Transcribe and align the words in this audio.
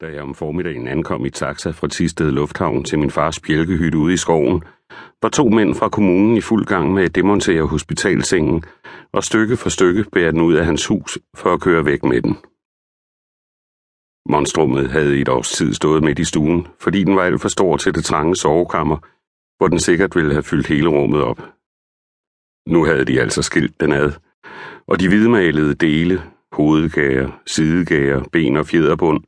Da 0.00 0.06
jeg 0.06 0.22
om 0.22 0.34
formiddagen 0.34 0.88
ankom 0.88 1.24
i 1.24 1.30
taxa 1.30 1.70
fra 1.70 1.88
Tisted 1.88 2.30
Lufthavn 2.30 2.84
til 2.84 2.98
min 2.98 3.10
fars 3.10 3.40
bjælkehytte 3.40 3.98
ude 3.98 4.14
i 4.14 4.16
skoven, 4.16 4.62
var 5.22 5.28
to 5.28 5.48
mænd 5.48 5.74
fra 5.74 5.88
kommunen 5.88 6.36
i 6.36 6.40
fuld 6.40 6.66
gang 6.66 6.94
med 6.94 7.04
at 7.04 7.14
demontere 7.14 7.66
hospitalsengen 7.66 8.64
og 9.12 9.24
stykke 9.24 9.56
for 9.56 9.68
stykke 9.68 10.04
bærer 10.12 10.30
den 10.30 10.40
ud 10.40 10.54
af 10.54 10.64
hans 10.64 10.86
hus 10.86 11.18
for 11.36 11.52
at 11.52 11.60
køre 11.60 11.84
væk 11.84 12.04
med 12.04 12.22
den. 12.22 12.36
Monstrummet 14.32 14.90
havde 14.90 15.18
i 15.18 15.20
et 15.20 15.28
års 15.28 15.50
tid 15.50 15.74
stået 15.74 16.02
midt 16.02 16.18
i 16.18 16.24
stuen, 16.24 16.66
fordi 16.80 17.04
den 17.04 17.16
var 17.16 17.22
alt 17.22 17.40
for 17.40 17.48
stor 17.48 17.76
til 17.76 17.94
det 17.94 18.04
trange 18.04 18.36
sovekammer, 18.36 18.96
hvor 19.56 19.68
den 19.68 19.80
sikkert 19.80 20.16
ville 20.16 20.32
have 20.32 20.42
fyldt 20.42 20.66
hele 20.66 20.88
rummet 20.88 21.22
op. 21.22 21.40
Nu 22.68 22.84
havde 22.84 23.04
de 23.04 23.20
altså 23.20 23.42
skilt 23.42 23.80
den 23.80 23.92
ad, 23.92 24.12
og 24.86 25.00
de 25.00 25.08
hvidmalede 25.08 25.74
dele, 25.74 26.22
hovedgager, 26.58 27.28
sidegager, 27.46 28.20
ben 28.32 28.56
og 28.56 28.66
fjederbund, 28.66 29.20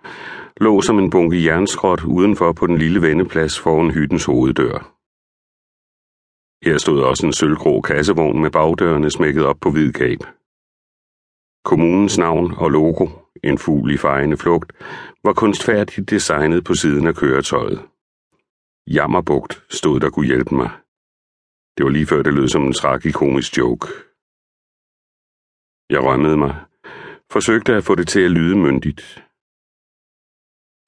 lå 0.60 0.80
som 0.80 0.98
en 0.98 1.10
bunke 1.10 1.44
jernskrot 1.44 2.04
udenfor 2.04 2.52
på 2.52 2.66
den 2.66 2.78
lille 2.78 3.02
vendeplads 3.02 3.60
foran 3.60 3.90
hyttens 3.90 4.24
hoveddør. 4.24 4.76
Her 6.64 6.78
stod 6.78 7.02
også 7.02 7.26
en 7.26 7.32
sølvgrå 7.32 7.80
kassevogn 7.80 8.42
med 8.42 8.50
bagdørene 8.50 9.10
smækket 9.10 9.44
op 9.44 9.60
på 9.60 9.70
hvid 9.70 9.92
gab. 9.92 10.20
Kommunens 11.64 12.18
navn 12.18 12.54
og 12.56 12.70
logo, 12.70 13.06
en 13.44 13.58
fugl 13.58 13.90
i 13.94 13.96
fejende 13.96 14.36
flugt, 14.36 14.72
var 15.24 15.32
kunstfærdigt 15.32 16.10
designet 16.10 16.64
på 16.64 16.74
siden 16.74 17.06
af 17.06 17.14
køretøjet. 17.14 17.80
Jammerbugt 18.86 19.64
stod 19.68 20.00
der 20.00 20.10
kunne 20.10 20.26
hjælpe 20.26 20.54
mig. 20.54 20.70
Det 21.76 21.84
var 21.84 21.90
lige 21.90 22.06
før 22.06 22.22
det 22.22 22.34
lød 22.34 22.48
som 22.48 22.62
en 22.66 22.72
tragikomisk 22.72 23.58
joke. 23.58 23.86
Jeg 25.90 26.00
rømmede 26.04 26.36
mig. 26.36 26.69
Forsøgte 27.32 27.74
at 27.74 27.84
få 27.84 27.94
det 27.94 28.08
til 28.08 28.20
at 28.20 28.30
lyde 28.30 28.56
myndigt. 28.56 29.24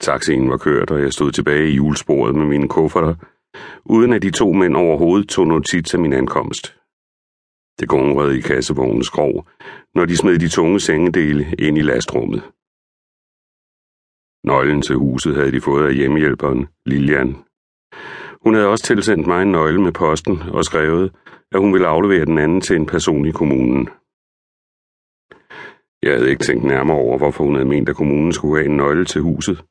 Taxien 0.01 0.51
var 0.51 0.57
kørt, 0.57 0.91
og 0.91 1.03
jeg 1.03 1.13
stod 1.13 1.33
tilbage 1.33 1.71
i 1.71 1.75
julesporet 1.75 2.35
med 2.35 2.47
mine 2.47 2.69
kufferter, 2.69 3.15
uden 3.85 4.13
at 4.13 4.23
de 4.23 4.31
to 4.31 4.53
mænd 4.53 4.77
overhovedet 4.77 5.29
tog 5.29 5.47
notits 5.47 5.95
af 5.95 6.01
min 6.01 6.13
ankomst. 6.13 6.77
Det 7.81 7.89
gungrede 7.89 8.39
i 8.39 8.41
kassevognens 8.41 9.07
skrog, 9.07 9.47
når 9.95 10.05
de 10.05 10.17
smed 10.17 10.39
de 10.39 10.49
tunge 10.49 10.81
sengedele 10.81 11.55
ind 11.59 11.79
i 11.79 11.83
lastrummet. 11.83 12.43
Nøglen 14.45 14.83
til 14.83 14.97
huset 14.97 15.37
havde 15.37 15.53
de 15.53 15.61
fået 15.61 15.87
af 15.87 15.95
hjemmehjælperen, 15.95 16.69
Lilian. 16.87 17.37
Hun 18.45 18.55
havde 18.55 18.69
også 18.69 18.85
tilsendt 18.85 19.27
mig 19.27 19.43
en 19.43 19.53
nøgle 19.53 19.83
med 19.83 19.93
posten 19.93 20.39
og 20.43 20.65
skrevet, 20.65 21.13
at 21.53 21.61
hun 21.61 21.73
ville 21.73 21.87
aflevere 21.87 22.25
den 22.25 22.39
anden 22.39 22.61
til 22.61 22.77
en 22.77 22.87
person 22.87 23.27
i 23.27 23.31
kommunen. 23.31 23.89
Jeg 26.03 26.13
havde 26.13 26.31
ikke 26.31 26.45
tænkt 26.45 26.65
nærmere 26.65 26.97
over, 26.97 27.19
hvorfor 27.19 27.45
hun 27.45 27.55
havde 27.55 27.69
ment, 27.69 27.89
at 27.89 27.97
kommunen 27.97 28.33
skulle 28.33 28.59
have 28.59 28.71
en 28.71 28.77
nøgle 28.77 29.05
til 29.05 29.21
huset. 29.21 29.65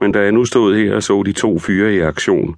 Men 0.00 0.12
da 0.12 0.20
jeg 0.22 0.32
nu 0.32 0.44
stod 0.44 0.76
her 0.76 0.94
og 0.94 1.02
så 1.02 1.22
de 1.22 1.32
to 1.32 1.58
fyre 1.58 1.94
i 1.94 1.98
aktion, 1.98 2.56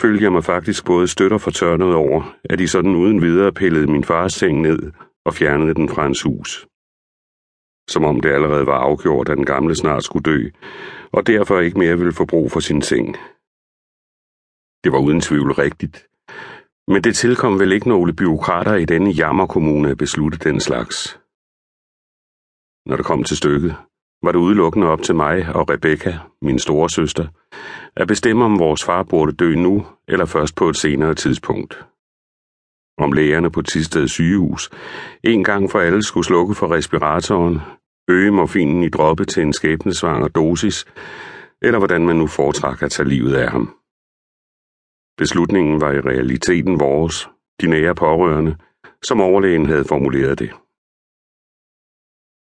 følte 0.00 0.24
jeg 0.24 0.32
mig 0.32 0.44
faktisk 0.44 0.84
både 0.84 1.08
støtter 1.08 1.38
for 1.38 1.50
tørnet 1.50 1.94
over, 1.94 2.36
at 2.44 2.58
de 2.58 2.68
sådan 2.68 2.96
uden 2.96 3.22
videre 3.22 3.52
pillede 3.52 3.86
min 3.86 4.04
fars 4.04 4.32
seng 4.32 4.60
ned 4.60 4.92
og 5.24 5.34
fjernede 5.34 5.74
den 5.74 5.88
fra 5.88 6.02
hans 6.02 6.22
hus. 6.22 6.66
Som 7.90 8.04
om 8.04 8.20
det 8.20 8.30
allerede 8.30 8.66
var 8.66 8.78
afgjort, 8.78 9.28
at 9.28 9.36
den 9.36 9.46
gamle 9.46 9.74
snart 9.74 10.04
skulle 10.04 10.22
dø, 10.22 10.48
og 11.12 11.26
derfor 11.26 11.60
ikke 11.60 11.78
mere 11.78 11.98
ville 11.98 12.12
få 12.12 12.24
brug 12.24 12.50
for 12.52 12.60
sin 12.60 12.82
seng. 12.82 13.16
Det 14.84 14.92
var 14.92 14.98
uden 14.98 15.20
tvivl 15.20 15.52
rigtigt. 15.52 16.06
Men 16.88 17.04
det 17.04 17.16
tilkom 17.16 17.58
vel 17.60 17.72
ikke 17.72 17.88
nogle 17.88 18.12
byråkrater 18.12 18.74
i 18.74 18.84
denne 18.84 19.10
jammerkommune 19.10 19.90
at 19.90 19.98
beslutte 19.98 20.38
den 20.38 20.60
slags. 20.60 21.19
Når 22.90 22.96
det 22.96 23.06
kom 23.06 23.24
til 23.24 23.36
stykket, 23.36 23.74
var 24.22 24.32
det 24.32 24.38
udelukkende 24.38 24.86
op 24.86 25.02
til 25.02 25.14
mig 25.14 25.54
og 25.54 25.70
Rebecca, 25.70 26.18
min 26.42 26.58
store 26.58 26.90
søster, 26.90 27.26
at 27.96 28.08
bestemme, 28.08 28.44
om 28.44 28.58
vores 28.58 28.84
far 28.84 29.02
burde 29.02 29.32
dø 29.32 29.54
nu 29.54 29.86
eller 30.08 30.24
først 30.24 30.56
på 30.56 30.68
et 30.68 30.76
senere 30.76 31.14
tidspunkt. 31.14 31.84
Om 32.98 33.12
lægerne 33.12 33.50
på 33.50 33.62
Tisted 33.62 34.08
sygehus 34.08 34.70
en 35.24 35.44
gang 35.44 35.70
for 35.70 35.80
alle 35.80 36.02
skulle 36.02 36.24
slukke 36.24 36.54
for 36.54 36.72
respiratoren, 36.72 37.58
øge 38.08 38.30
morfinen 38.30 38.82
i 38.82 38.88
droppe 38.88 39.24
til 39.24 39.42
en 39.42 39.52
skæbnesvanger 39.52 40.28
dosis, 40.28 40.84
eller 41.62 41.78
hvordan 41.78 42.06
man 42.06 42.16
nu 42.16 42.26
foretrækker 42.26 42.86
at 42.86 42.92
tage 42.92 43.08
livet 43.08 43.34
af 43.34 43.50
ham. 43.50 43.74
Beslutningen 45.18 45.80
var 45.80 45.92
i 45.92 46.00
realiteten 46.00 46.80
vores, 46.80 47.28
de 47.60 47.66
nære 47.66 47.94
pårørende, 47.94 48.56
som 49.02 49.20
overlægen 49.20 49.66
havde 49.66 49.84
formuleret 49.84 50.38
det. 50.38 50.50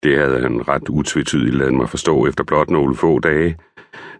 Det 0.07 0.17
havde 0.17 0.41
han 0.41 0.67
ret 0.67 0.89
utvetydigt 0.89 1.55
ladet 1.55 1.73
mig 1.73 1.89
forstå 1.89 2.27
efter 2.27 2.43
blot 2.43 2.69
nogle 2.69 2.95
få 2.95 3.19
dage, 3.19 3.57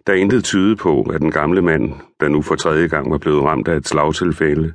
der 0.06 0.12
intet 0.12 0.44
tyde 0.44 0.76
på, 0.76 1.02
at 1.02 1.20
den 1.20 1.30
gamle 1.30 1.62
mand, 1.62 1.92
der 2.20 2.28
nu 2.28 2.42
for 2.42 2.54
tredje 2.54 2.88
gang 2.88 3.10
var 3.10 3.18
blevet 3.18 3.42
ramt 3.42 3.68
af 3.68 3.76
et 3.76 3.88
slagtilfælde, 3.88 4.72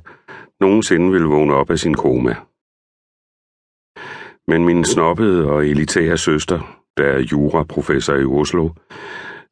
nogensinde 0.60 1.10
ville 1.10 1.26
vågne 1.26 1.54
op 1.54 1.70
af 1.70 1.78
sin 1.78 1.94
koma. 1.94 2.34
Men 4.48 4.64
min 4.64 4.84
snobbede 4.84 5.50
og 5.50 5.66
elitære 5.66 6.18
søster, 6.18 6.80
der 6.96 7.04
er 7.04 7.18
juraprofessor 7.32 8.14
i 8.14 8.24
Oslo, 8.24 8.68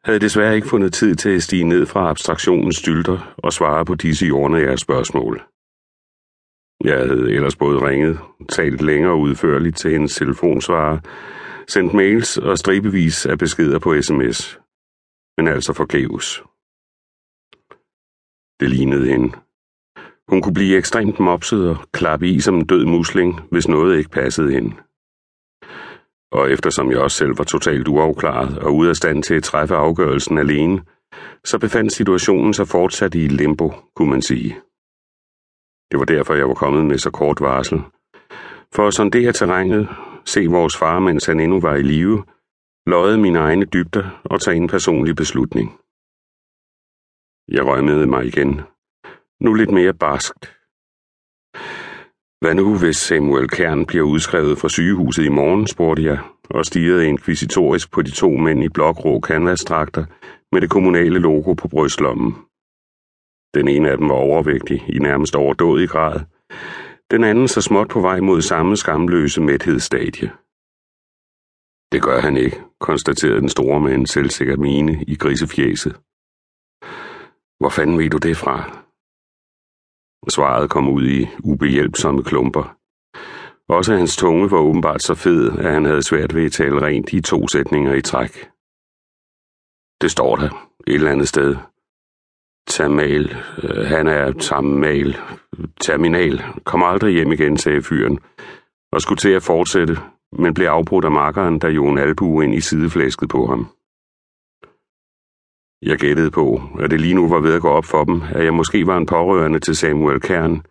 havde 0.05 0.21
desværre 0.21 0.55
ikke 0.55 0.69
fundet 0.69 0.93
tid 0.93 1.15
til 1.15 1.31
at 1.31 1.43
stige 1.43 1.65
ned 1.65 1.87
fra 1.87 2.11
abstraktionens 2.11 2.77
stylter 2.77 3.35
og 3.37 3.53
svare 3.53 3.85
på 3.85 3.95
disse 3.95 4.27
jordnære 4.27 4.79
spørgsmål. 4.79 5.43
Jeg 6.85 6.99
havde 6.99 7.33
ellers 7.33 7.57
både 7.57 7.89
ringet, 7.89 8.19
talt 8.49 8.83
længere 8.83 9.17
udførligt 9.17 9.77
til 9.77 9.91
hendes 9.91 10.17
telefonsvarer, 10.17 10.99
sendt 11.69 11.95
mails 11.95 12.39
og 12.39 12.59
stribevis 12.59 13.27
af 13.27 13.39
beskeder 13.39 13.79
på 13.79 14.03
sms, 14.03 14.61
men 15.37 15.49
altså 15.49 15.73
forgæves. 15.73 16.43
Det 18.61 18.71
lignede 18.71 19.09
hende. 19.09 19.33
Hun 20.29 20.43
kunne 20.43 20.55
blive 20.55 20.77
ekstremt 20.77 21.21
mopset 21.21 21.69
og 21.71 21.77
klappe 21.93 22.29
i 22.29 22.41
som 22.41 22.55
en 22.55 22.67
død 22.67 22.85
musling, 22.85 23.41
hvis 23.51 23.69
noget 23.69 23.99
ikke 23.99 24.11
passede 24.11 24.53
hende. 24.53 24.75
Og 26.33 26.51
eftersom 26.51 26.91
jeg 26.91 26.99
også 26.99 27.17
selv 27.17 27.39
var 27.39 27.45
totalt 27.45 27.89
uafklaret 27.89 28.59
og 28.59 28.75
ude 28.75 28.91
af 28.91 28.97
stand 28.97 29.23
til 29.23 29.35
at 29.35 29.43
træffe 29.43 29.75
afgørelsen 29.75 30.39
alene, 30.39 30.83
så 31.45 31.59
befandt 31.59 31.93
situationen 31.93 32.55
sig 32.55 32.69
fortsat 32.69 33.15
i 33.15 33.29
limbo, 33.29 33.73
kunne 33.97 34.11
man 34.11 34.23
sige. 34.23 34.57
Det 35.91 35.99
var 35.99 36.05
derfor, 36.05 36.35
jeg 36.35 36.49
var 36.49 36.55
kommet 36.55 36.85
med 36.85 36.99
så 36.99 37.11
kort 37.11 37.41
varsel. 37.41 37.81
For 38.75 38.87
at 38.87 38.95
sondere 38.95 39.33
terrænet, 39.33 39.89
se 40.25 40.47
vores 40.47 40.77
far, 40.77 41.01
mens 41.01 41.27
han 41.27 41.41
endnu 41.41 41.61
var 41.61 41.75
i 41.75 41.83
live, 41.83 42.25
løjede 42.87 43.19
mine 43.19 43.39
egne 43.39 43.65
dybder 43.65 44.21
og 44.25 44.41
tage 44.41 44.57
en 44.57 44.69
personlig 44.69 45.17
beslutning. 45.17 45.69
Jeg 47.49 47.67
rømmede 47.67 48.07
mig 48.07 48.27
igen. 48.27 48.61
Nu 49.41 49.55
lidt 49.55 49.71
mere 49.71 49.95
barskt. 49.95 50.57
Hvad 52.41 52.55
nu, 52.55 52.79
hvis 52.79 52.97
Samuel 52.97 53.49
Kern 53.49 53.87
bliver 53.87 54.05
udskrevet 54.05 54.59
fra 54.59 54.69
sygehuset 54.69 55.25
i 55.25 55.29
morgen, 55.29 55.67
spurgte 55.67 56.03
jeg, 56.03 56.19
og 56.51 56.67
stirrede 56.67 57.09
inkvisitorisk 57.09 57.93
på 57.93 58.03
de 58.03 58.11
to 58.11 58.31
mænd 58.31 58.65
i 58.65 58.69
blågrå 58.69 59.21
canvasdragter 59.21 60.05
med 60.53 60.61
det 60.61 60.71
kommunale 60.71 61.19
logo 61.19 61.53
på 61.53 61.69
brystlommen. 61.69 62.33
Den 63.55 63.69
ene 63.69 63.91
af 63.91 63.99
dem 63.99 64.09
var 64.09 64.15
overvægtig 64.15 64.85
i 64.89 64.99
nærmest 64.99 65.37
overdådig 65.37 65.89
grad, 65.89 66.21
den 67.13 67.25
anden 67.25 67.49
så 67.49 67.61
småt 67.61 67.89
på 67.89 68.01
vej 68.01 68.21
mod 68.21 68.43
samme 68.43 68.77
skamløse 68.77 69.41
mæthedsstadie. 69.41 70.29
Det 71.93 72.03
gør 72.03 72.21
han 72.21 72.37
ikke, 72.37 72.61
konstaterede 72.81 73.41
den 73.41 73.49
store 73.49 73.81
med 73.81 73.95
en 73.95 74.07
selvsikker 74.07 74.57
mine 74.57 75.05
i 75.13 75.15
grisefjæset. 75.17 75.93
Hvor 77.59 77.69
fanden 77.69 77.99
ved 77.99 78.11
du 78.11 78.19
det 78.19 78.37
fra? 78.37 78.57
Svaret 80.29 80.71
kom 80.71 80.89
ud 80.89 81.05
i 81.07 81.27
ubehjælpsomme 81.45 82.23
klumper. 82.25 82.77
Også 83.69 83.97
hans 83.97 84.17
tunge 84.17 84.51
var 84.51 84.59
åbenbart 84.59 85.03
så 85.03 85.15
fed, 85.15 85.59
at 85.59 85.73
han 85.73 85.85
havde 85.85 86.03
svært 86.03 86.35
ved 86.35 86.45
at 86.45 86.53
tale 86.53 86.83
rent 86.83 87.13
i 87.13 87.21
to 87.21 87.49
sætninger 87.49 87.95
i 87.95 88.03
træk. 88.03 88.35
Det 90.03 90.11
står 90.11 90.37
der 90.37 90.51
et 90.87 90.95
eller 90.95 91.11
andet 91.11 91.29
sted. 91.29 91.57
Tamal. 92.67 93.37
Øh, 93.63 93.87
Han 93.87 94.07
er 94.07 94.33
Tamal. 94.33 95.17
Terminal. 95.81 96.43
Kom 96.65 96.83
aldrig 96.83 97.15
hjem 97.15 97.33
igen, 97.33 97.57
sagde 97.57 97.83
fyren, 97.83 98.19
og 98.93 99.01
skulle 99.01 99.19
til 99.19 99.31
at 99.31 99.43
fortsætte, 99.43 99.97
men 100.33 100.55
blev 100.55 100.67
afbrudt 100.67 101.05
af 101.05 101.11
makkeren, 101.11 101.59
der 101.59 101.69
jo 101.69 101.89
en 101.89 101.99
albue 101.99 102.45
ind 102.45 102.55
i 102.55 102.61
sideflæsket 102.61 103.29
på 103.29 103.47
ham. 103.47 103.67
Jeg 105.83 105.99
gættede 105.99 106.31
på, 106.31 106.63
at 106.81 106.91
det 106.91 107.01
lige 107.01 107.15
nu 107.15 107.29
var 107.29 107.41
ved 107.41 107.55
at 107.55 107.63
gå 107.63 107.69
op 107.69 107.85
for 107.85 108.05
dem, 108.05 108.23
at 108.35 108.45
jeg 108.45 108.55
måske 108.55 108.87
var 108.87 108.97
en 108.97 109.07
pårørende 109.07 109.59
til 109.59 109.77
Samuel 109.77 110.21
Kern. 110.21 110.63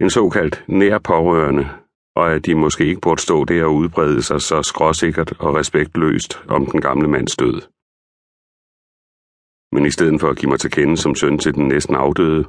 En 0.00 0.10
såkaldt 0.10 0.64
nær 0.68 0.98
pårørende, 0.98 1.68
og 2.16 2.32
at 2.32 2.46
de 2.46 2.54
måske 2.54 2.86
ikke 2.86 3.00
burde 3.00 3.22
stå 3.22 3.44
der 3.44 3.64
og 3.64 3.74
udbrede 3.74 4.22
sig 4.22 4.40
så 4.40 4.62
skråsikkert 4.62 5.32
og 5.38 5.54
respektløst 5.54 6.42
om 6.48 6.66
den 6.66 6.80
gamle 6.80 7.08
mands 7.08 7.36
død. 7.36 7.73
Men 9.74 9.86
i 9.86 9.90
stedet 9.90 10.20
for 10.20 10.28
at 10.28 10.38
give 10.38 10.50
mig 10.50 10.60
til 10.60 10.70
kende 10.70 10.96
som 10.96 11.14
søn 11.14 11.38
til 11.38 11.54
den 11.54 11.68
næsten 11.68 11.94
afdøde, 11.94 12.44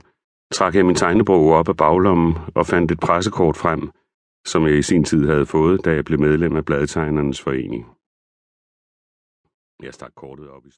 trak 0.53 0.75
jeg 0.75 0.85
min 0.85 0.95
tegnebog 0.95 1.43
op 1.59 1.69
af 1.69 1.77
baglommen 1.77 2.33
og 2.55 2.65
fandt 2.65 2.91
et 2.91 2.99
pressekort 2.99 3.57
frem, 3.57 3.81
som 4.47 4.63
jeg 4.67 4.77
i 4.77 4.81
sin 4.81 5.03
tid 5.03 5.27
havde 5.27 5.45
fået, 5.45 5.85
da 5.85 5.93
jeg 5.93 6.05
blev 6.05 6.19
medlem 6.19 6.55
af 6.55 6.65
Bladtegnernes 6.65 7.41
Forening. 7.41 7.85
Jeg 9.83 9.93
stak 9.93 10.11
kortet 10.15 10.49
op 10.49 10.65
i 10.65 10.71